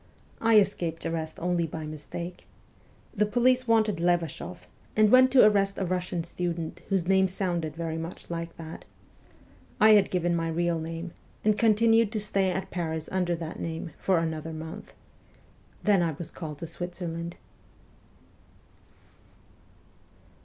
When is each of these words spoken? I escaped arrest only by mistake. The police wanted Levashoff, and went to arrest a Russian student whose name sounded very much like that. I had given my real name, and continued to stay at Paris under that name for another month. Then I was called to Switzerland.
I 0.41 0.57
escaped 0.57 1.05
arrest 1.05 1.39
only 1.39 1.67
by 1.67 1.85
mistake. 1.85 2.47
The 3.13 3.27
police 3.27 3.67
wanted 3.67 3.97
Levashoff, 3.99 4.67
and 4.95 5.11
went 5.11 5.29
to 5.29 5.45
arrest 5.45 5.77
a 5.77 5.85
Russian 5.85 6.23
student 6.23 6.81
whose 6.89 7.07
name 7.07 7.27
sounded 7.27 7.75
very 7.75 7.99
much 7.99 8.27
like 8.31 8.57
that. 8.57 8.83
I 9.79 9.89
had 9.91 10.09
given 10.09 10.35
my 10.35 10.49
real 10.49 10.79
name, 10.79 11.11
and 11.45 11.55
continued 11.55 12.11
to 12.13 12.19
stay 12.19 12.49
at 12.49 12.71
Paris 12.71 13.09
under 13.11 13.35
that 13.35 13.59
name 13.59 13.91
for 13.99 14.17
another 14.17 14.53
month. 14.53 14.95
Then 15.83 16.01
I 16.01 16.13
was 16.13 16.31
called 16.31 16.57
to 16.57 16.65
Switzerland. 16.65 17.37